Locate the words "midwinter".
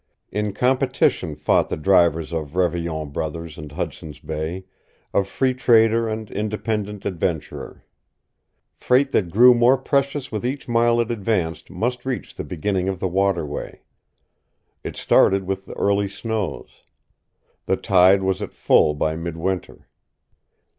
19.15-19.87